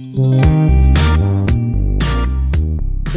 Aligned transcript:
Mm-hmm. 0.00 0.27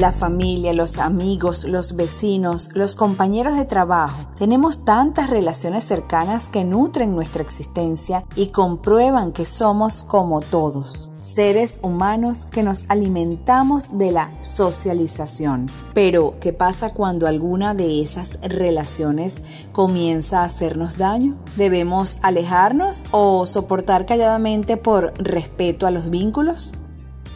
La 0.01 0.11
familia, 0.11 0.73
los 0.73 0.97
amigos, 0.97 1.63
los 1.63 1.96
vecinos, 1.96 2.71
los 2.73 2.96
compañeros 2.96 3.55
de 3.55 3.65
trabajo. 3.65 4.31
Tenemos 4.35 4.83
tantas 4.83 5.29
relaciones 5.29 5.83
cercanas 5.83 6.49
que 6.49 6.63
nutren 6.63 7.13
nuestra 7.13 7.44
existencia 7.44 8.24
y 8.35 8.47
comprueban 8.47 9.31
que 9.31 9.46
somos 9.46 10.03
como 10.03 10.42
todos, 10.42 11.12
seres 11.19 11.79
humanos 11.83 12.47
que 12.47 12.63
nos 12.63 12.90
alimentamos 12.90 13.96
de 13.99 14.12
la 14.12 14.33
socialización. 14.42 15.69
Pero, 15.94 16.34
¿qué 16.41 16.52
pasa 16.52 16.94
cuando 16.95 17.27
alguna 17.27 17.76
de 17.76 18.02
esas 18.02 18.40
relaciones 18.41 19.44
comienza 19.72 20.41
a 20.41 20.45
hacernos 20.45 20.98
daño? 20.98 21.38
¿Debemos 21.58 22.18
alejarnos 22.23 23.05
o 23.12 23.45
soportar 23.45 24.08
calladamente 24.08 24.77
por 24.77 25.13
respeto 25.20 25.86
a 25.86 25.91
los 25.91 26.09
vínculos? 26.09 26.73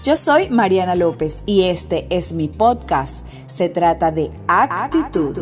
Yo 0.06 0.16
soy 0.16 0.50
Mariana 0.52 0.94
López 0.94 1.42
y 1.48 1.64
este 1.64 2.06
es 2.12 2.32
mi 2.32 2.48
podcast. 2.48 3.26
Se 3.48 3.70
trata 3.70 4.12
de 4.12 4.30
actitud. 4.48 5.36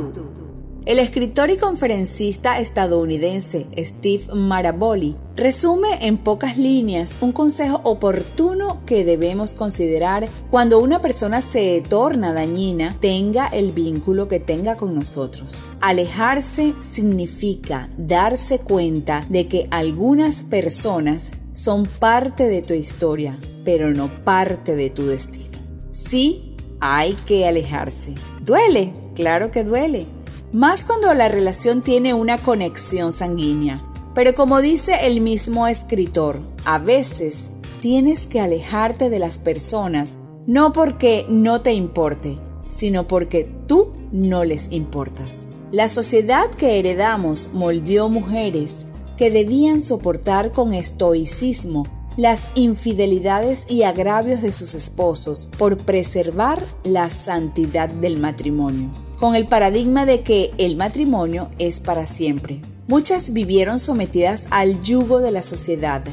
El 0.85 0.99
escritor 0.99 1.49
y 1.49 1.57
conferencista 1.57 2.57
estadounidense 2.59 3.67
Steve 3.77 4.33
Maraboli 4.33 5.17
resume 5.35 6.07
en 6.07 6.17
pocas 6.17 6.57
líneas 6.57 7.17
un 7.19 7.33
consejo 7.33 7.81
oportuno 7.83 8.85
que 8.85 9.03
debemos 9.03 9.53
considerar 9.53 10.29
cuando 10.49 10.79
una 10.79 11.01
persona 11.01 11.41
se 11.41 11.83
torna 11.89 12.31
dañina, 12.31 12.95
tenga 13.01 13.47
el 13.47 13.73
vínculo 13.73 14.29
que 14.29 14.39
tenga 14.39 14.77
con 14.77 14.95
nosotros. 14.95 15.71
Alejarse 15.81 16.73
significa 16.79 17.89
darse 17.97 18.59
cuenta 18.59 19.25
de 19.27 19.49
que 19.49 19.67
algunas 19.71 20.43
personas 20.43 21.33
son 21.51 21.85
parte 21.85 22.47
de 22.47 22.61
tu 22.61 22.73
historia, 22.73 23.37
pero 23.63 23.93
no 23.93 24.23
parte 24.23 24.75
de 24.75 24.89
tu 24.89 25.05
destino. 25.05 25.57
Sí, 25.91 26.57
hay 26.79 27.13
que 27.25 27.47
alejarse. 27.47 28.15
Duele, 28.41 28.93
claro 29.15 29.51
que 29.51 29.63
duele. 29.63 30.05
Más 30.51 30.85
cuando 30.85 31.13
la 31.13 31.29
relación 31.29 31.81
tiene 31.81 32.13
una 32.13 32.37
conexión 32.37 33.11
sanguínea. 33.11 33.83
Pero 34.13 34.35
como 34.35 34.61
dice 34.61 35.07
el 35.07 35.21
mismo 35.21 35.67
escritor, 35.67 36.39
a 36.65 36.77
veces 36.77 37.49
tienes 37.79 38.27
que 38.27 38.39
alejarte 38.39 39.09
de 39.09 39.19
las 39.19 39.39
personas 39.39 40.17
no 40.45 40.73
porque 40.73 41.25
no 41.29 41.61
te 41.61 41.73
importe, 41.73 42.37
sino 42.67 43.07
porque 43.07 43.49
tú 43.67 43.93
no 44.11 44.43
les 44.43 44.71
importas. 44.71 45.47
La 45.71 45.89
sociedad 45.89 46.49
que 46.51 46.77
heredamos 46.79 47.49
moldeó 47.53 48.09
mujeres 48.09 48.85
que 49.17 49.31
debían 49.31 49.81
soportar 49.81 50.51
con 50.51 50.73
estoicismo 50.73 51.87
las 52.17 52.49
infidelidades 52.55 53.65
y 53.69 53.83
agravios 53.83 54.41
de 54.41 54.51
sus 54.51 54.75
esposos 54.75 55.49
por 55.57 55.77
preservar 55.77 56.63
la 56.83 57.09
santidad 57.09 57.89
del 57.89 58.17
matrimonio, 58.17 58.91
con 59.17 59.35
el 59.35 59.47
paradigma 59.47 60.05
de 60.05 60.21
que 60.21 60.51
el 60.57 60.75
matrimonio 60.75 61.49
es 61.57 61.79
para 61.79 62.05
siempre. 62.05 62.61
Muchas 62.87 63.33
vivieron 63.33 63.79
sometidas 63.79 64.47
al 64.51 64.81
yugo 64.83 65.19
de 65.19 65.31
la 65.31 65.41
sociedad, 65.41 66.03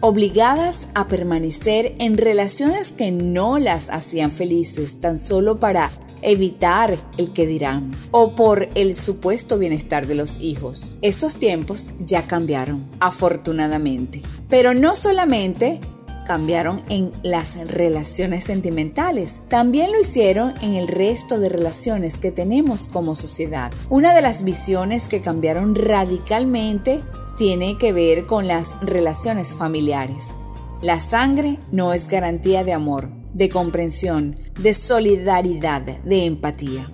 obligadas 0.00 0.88
a 0.94 1.08
permanecer 1.08 1.94
en 1.98 2.18
relaciones 2.18 2.92
que 2.92 3.10
no 3.10 3.58
las 3.58 3.90
hacían 3.90 4.30
felices 4.30 5.00
tan 5.00 5.18
solo 5.18 5.58
para 5.58 5.90
evitar 6.22 6.98
el 7.16 7.32
que 7.32 7.46
dirán 7.46 7.92
o 8.10 8.34
por 8.34 8.68
el 8.74 8.94
supuesto 8.94 9.58
bienestar 9.58 10.06
de 10.06 10.14
los 10.14 10.40
hijos. 10.40 10.92
Esos 11.02 11.36
tiempos 11.36 11.90
ya 11.98 12.26
cambiaron, 12.26 12.86
afortunadamente. 13.00 14.22
Pero 14.48 14.74
no 14.74 14.96
solamente 14.96 15.80
cambiaron 16.26 16.82
en 16.90 17.10
las 17.22 17.56
relaciones 17.68 18.44
sentimentales, 18.44 19.40
también 19.48 19.92
lo 19.92 19.98
hicieron 19.98 20.52
en 20.60 20.74
el 20.74 20.86
resto 20.86 21.38
de 21.38 21.48
relaciones 21.48 22.18
que 22.18 22.30
tenemos 22.30 22.88
como 22.90 23.14
sociedad. 23.14 23.72
Una 23.88 24.14
de 24.14 24.20
las 24.20 24.44
visiones 24.44 25.08
que 25.08 25.22
cambiaron 25.22 25.74
radicalmente 25.74 27.02
tiene 27.38 27.78
que 27.78 27.94
ver 27.94 28.26
con 28.26 28.46
las 28.46 28.78
relaciones 28.82 29.54
familiares. 29.54 30.36
La 30.82 31.00
sangre 31.00 31.58
no 31.72 31.94
es 31.94 32.08
garantía 32.08 32.62
de 32.62 32.74
amor, 32.74 33.08
de 33.34 33.48
comprensión, 33.48 34.36
de 34.60 34.72
solidaridad, 34.74 35.82
de 35.82 36.24
empatía. 36.24 36.90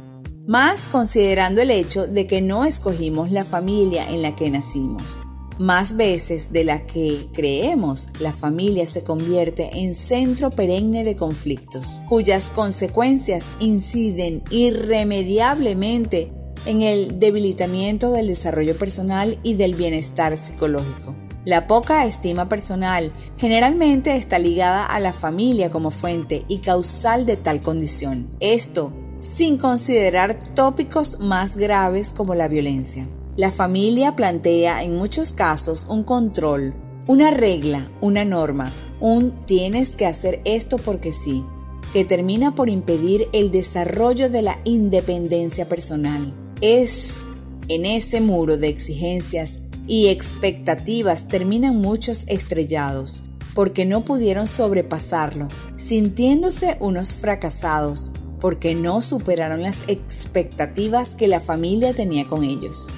Más 0.46 0.88
considerando 0.88 1.62
el 1.62 1.70
hecho 1.70 2.06
de 2.06 2.26
que 2.26 2.42
no 2.42 2.64
escogimos 2.64 3.30
la 3.30 3.44
familia 3.44 4.08
en 4.08 4.22
la 4.22 4.36
que 4.36 4.50
nacimos. 4.50 5.24
Más 5.58 5.96
veces 5.96 6.52
de 6.52 6.64
la 6.64 6.84
que 6.84 7.28
creemos, 7.32 8.08
la 8.18 8.32
familia 8.32 8.86
se 8.86 9.04
convierte 9.04 9.70
en 9.72 9.94
centro 9.94 10.50
perenne 10.50 11.04
de 11.04 11.16
conflictos, 11.16 12.02
cuyas 12.08 12.50
consecuencias 12.50 13.54
inciden 13.60 14.42
irremediablemente 14.50 16.32
en 16.66 16.82
el 16.82 17.20
debilitamiento 17.20 18.10
del 18.10 18.26
desarrollo 18.26 18.76
personal 18.76 19.38
y 19.42 19.54
del 19.54 19.74
bienestar 19.74 20.36
psicológico. 20.36 21.14
La 21.44 21.66
poca 21.66 22.06
estima 22.06 22.48
personal 22.48 23.12
generalmente 23.36 24.16
está 24.16 24.38
ligada 24.38 24.86
a 24.86 24.98
la 24.98 25.12
familia 25.12 25.70
como 25.70 25.90
fuente 25.90 26.44
y 26.48 26.60
causal 26.60 27.26
de 27.26 27.36
tal 27.36 27.60
condición. 27.60 28.28
Esto 28.40 28.92
sin 29.18 29.58
considerar 29.58 30.38
tópicos 30.54 31.18
más 31.20 31.56
graves 31.56 32.12
como 32.12 32.34
la 32.34 32.48
violencia. 32.48 33.06
La 33.36 33.50
familia 33.50 34.16
plantea 34.16 34.82
en 34.84 34.96
muchos 34.96 35.32
casos 35.32 35.86
un 35.88 36.04
control, 36.04 36.74
una 37.06 37.30
regla, 37.30 37.88
una 38.00 38.24
norma, 38.24 38.72
un 39.00 39.32
tienes 39.44 39.96
que 39.96 40.06
hacer 40.06 40.40
esto 40.44 40.78
porque 40.78 41.12
sí, 41.12 41.44
que 41.92 42.04
termina 42.04 42.54
por 42.54 42.70
impedir 42.70 43.28
el 43.32 43.50
desarrollo 43.50 44.30
de 44.30 44.42
la 44.42 44.60
independencia 44.64 45.68
personal. 45.68 46.32
Es 46.60 47.26
en 47.68 47.86
ese 47.86 48.20
muro 48.20 48.56
de 48.56 48.68
exigencias 48.68 49.60
y 49.86 50.08
expectativas 50.08 51.28
terminan 51.28 51.76
muchos 51.76 52.24
estrellados 52.28 53.22
porque 53.54 53.86
no 53.86 54.04
pudieron 54.04 54.46
sobrepasarlo, 54.46 55.48
sintiéndose 55.76 56.76
unos 56.80 57.12
fracasados 57.12 58.10
porque 58.40 58.74
no 58.74 59.00
superaron 59.00 59.62
las 59.62 59.84
expectativas 59.88 61.14
que 61.14 61.28
la 61.28 61.40
familia 61.40 61.94
tenía 61.94 62.26
con 62.26 62.44
ellos. 62.44 62.88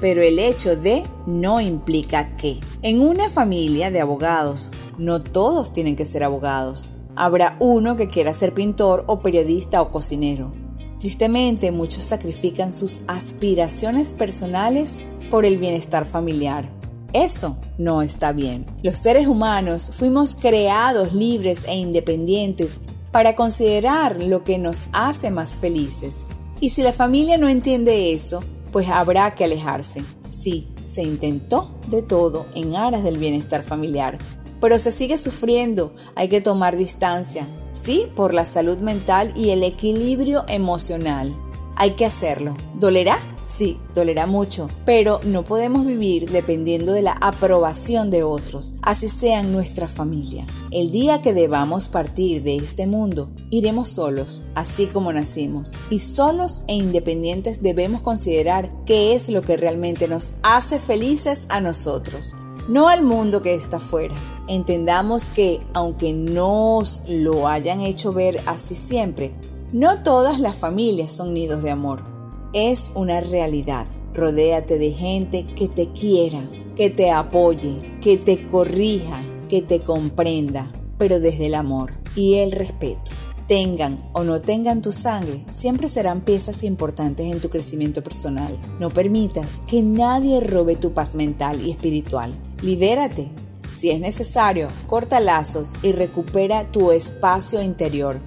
Pero 0.00 0.22
el 0.22 0.38
hecho 0.38 0.76
de 0.76 1.02
no 1.26 1.60
implica 1.60 2.36
que 2.36 2.60
en 2.82 3.00
una 3.00 3.28
familia 3.28 3.90
de 3.90 4.00
abogados 4.00 4.70
no 4.98 5.20
todos 5.20 5.72
tienen 5.72 5.96
que 5.96 6.04
ser 6.04 6.22
abogados. 6.22 6.90
Habrá 7.16 7.56
uno 7.58 7.96
que 7.96 8.08
quiera 8.08 8.32
ser 8.32 8.54
pintor 8.54 9.04
o 9.08 9.20
periodista 9.20 9.82
o 9.82 9.90
cocinero. 9.90 10.52
Tristemente 11.00 11.72
muchos 11.72 12.04
sacrifican 12.04 12.70
sus 12.70 13.02
aspiraciones 13.08 14.12
personales 14.12 14.98
por 15.32 15.46
el 15.46 15.56
bienestar 15.56 16.04
familiar. 16.04 16.68
Eso 17.14 17.56
no 17.78 18.02
está 18.02 18.32
bien. 18.32 18.66
Los 18.82 18.98
seres 18.98 19.26
humanos 19.26 19.90
fuimos 19.94 20.34
creados 20.34 21.14
libres 21.14 21.64
e 21.66 21.74
independientes 21.74 22.82
para 23.12 23.34
considerar 23.34 24.20
lo 24.20 24.44
que 24.44 24.58
nos 24.58 24.90
hace 24.92 25.30
más 25.30 25.56
felices. 25.56 26.26
Y 26.60 26.68
si 26.68 26.82
la 26.82 26.92
familia 26.92 27.38
no 27.38 27.48
entiende 27.48 28.12
eso, 28.12 28.44
pues 28.72 28.90
habrá 28.90 29.34
que 29.34 29.44
alejarse. 29.44 30.04
Sí, 30.28 30.68
se 30.82 31.02
intentó 31.02 31.80
de 31.88 32.02
todo 32.02 32.44
en 32.54 32.76
aras 32.76 33.02
del 33.02 33.16
bienestar 33.16 33.62
familiar, 33.62 34.18
pero 34.60 34.78
se 34.78 34.90
sigue 34.90 35.16
sufriendo, 35.16 35.94
hay 36.14 36.28
que 36.28 36.42
tomar 36.42 36.76
distancia, 36.76 37.48
sí, 37.70 38.04
por 38.14 38.34
la 38.34 38.44
salud 38.44 38.80
mental 38.80 39.32
y 39.34 39.48
el 39.48 39.62
equilibrio 39.62 40.44
emocional. 40.48 41.34
Hay 41.74 41.92
que 41.92 42.04
hacerlo. 42.04 42.54
¿Dolerá? 42.74 43.31
Sí, 43.42 43.80
dolerá 43.92 44.26
mucho, 44.26 44.68
pero 44.86 45.20
no 45.24 45.42
podemos 45.42 45.84
vivir 45.84 46.30
dependiendo 46.30 46.92
de 46.92 47.02
la 47.02 47.18
aprobación 47.20 48.08
de 48.08 48.22
otros, 48.22 48.74
así 48.82 49.08
sean 49.08 49.52
nuestra 49.52 49.88
familia. 49.88 50.46
El 50.70 50.92
día 50.92 51.20
que 51.20 51.32
debamos 51.32 51.88
partir 51.88 52.44
de 52.44 52.54
este 52.54 52.86
mundo, 52.86 53.30
iremos 53.50 53.88
solos, 53.88 54.44
así 54.54 54.86
como 54.86 55.12
nacimos, 55.12 55.72
y 55.90 55.98
solos 55.98 56.62
e 56.68 56.74
independientes 56.74 57.64
debemos 57.64 58.00
considerar 58.02 58.70
qué 58.86 59.12
es 59.14 59.28
lo 59.28 59.42
que 59.42 59.56
realmente 59.56 60.06
nos 60.06 60.34
hace 60.44 60.78
felices 60.78 61.46
a 61.50 61.60
nosotros, 61.60 62.36
no 62.68 62.86
al 62.86 63.02
mundo 63.02 63.42
que 63.42 63.54
está 63.54 63.78
afuera. 63.78 64.14
Entendamos 64.46 65.30
que, 65.30 65.60
aunque 65.74 66.12
nos 66.12 67.02
lo 67.08 67.48
hayan 67.48 67.80
hecho 67.80 68.12
ver 68.12 68.40
así 68.46 68.76
siempre, 68.76 69.32
no 69.72 70.04
todas 70.04 70.38
las 70.38 70.54
familias 70.54 71.10
son 71.10 71.34
nidos 71.34 71.64
de 71.64 71.70
amor 71.72 72.11
es 72.52 72.92
una 72.94 73.20
realidad. 73.20 73.86
Rodéate 74.14 74.78
de 74.78 74.90
gente 74.90 75.46
que 75.54 75.68
te 75.68 75.88
quiera, 75.92 76.42
que 76.76 76.90
te 76.90 77.10
apoye, 77.10 77.78
que 78.02 78.16
te 78.16 78.44
corrija, 78.44 79.22
que 79.48 79.62
te 79.62 79.80
comprenda, 79.80 80.70
pero 80.98 81.20
desde 81.20 81.46
el 81.46 81.54
amor 81.54 81.92
y 82.14 82.34
el 82.34 82.52
respeto. 82.52 83.12
Tengan 83.46 83.98
o 84.12 84.22
no 84.22 84.40
tengan 84.40 84.82
tu 84.82 84.92
sangre, 84.92 85.44
siempre 85.48 85.88
serán 85.88 86.20
piezas 86.22 86.62
importantes 86.62 87.26
en 87.26 87.40
tu 87.40 87.50
crecimiento 87.50 88.02
personal. 88.02 88.56
No 88.78 88.90
permitas 88.90 89.60
que 89.66 89.82
nadie 89.82 90.40
robe 90.40 90.76
tu 90.76 90.92
paz 90.92 91.14
mental 91.14 91.60
y 91.60 91.70
espiritual. 91.70 92.32
Libérate. 92.62 93.30
Si 93.68 93.90
es 93.90 94.00
necesario, 94.00 94.68
corta 94.86 95.18
lazos 95.18 95.72
y 95.82 95.92
recupera 95.92 96.70
tu 96.70 96.92
espacio 96.92 97.62
interior. 97.62 98.20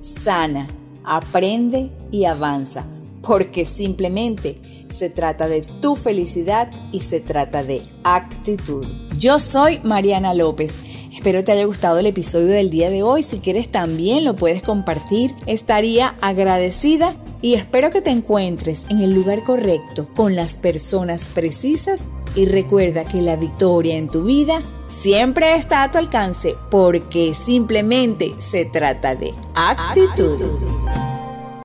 Sana, 0.00 0.68
aprende 1.04 1.90
y 2.10 2.24
avanza, 2.24 2.84
porque 3.28 3.66
simplemente 3.66 4.58
se 4.88 5.10
trata 5.10 5.48
de 5.48 5.60
tu 5.60 5.96
felicidad 5.96 6.70
y 6.92 7.00
se 7.00 7.20
trata 7.20 7.62
de 7.62 7.82
actitud. 8.02 8.86
Yo 9.18 9.38
soy 9.38 9.80
Mariana 9.84 10.32
López. 10.32 10.80
Espero 11.12 11.44
te 11.44 11.52
haya 11.52 11.66
gustado 11.66 11.98
el 11.98 12.06
episodio 12.06 12.46
del 12.46 12.70
día 12.70 12.88
de 12.88 13.02
hoy. 13.02 13.22
Si 13.22 13.40
quieres 13.40 13.68
también 13.70 14.24
lo 14.24 14.34
puedes 14.34 14.62
compartir. 14.62 15.34
Estaría 15.44 16.14
agradecida 16.22 17.14
y 17.42 17.52
espero 17.52 17.90
que 17.90 18.00
te 18.00 18.10
encuentres 18.10 18.86
en 18.88 19.00
el 19.00 19.12
lugar 19.12 19.44
correcto 19.44 20.08
con 20.16 20.34
las 20.34 20.56
personas 20.56 21.28
precisas 21.28 22.08
y 22.34 22.46
recuerda 22.46 23.04
que 23.04 23.20
la 23.20 23.36
victoria 23.36 23.98
en 23.98 24.08
tu 24.08 24.22
vida 24.22 24.62
siempre 24.88 25.54
está 25.54 25.82
a 25.82 25.90
tu 25.90 25.98
alcance 25.98 26.56
porque 26.70 27.34
simplemente 27.34 28.32
se 28.38 28.64
trata 28.64 29.14
de 29.14 29.34
actitud. 29.54 30.40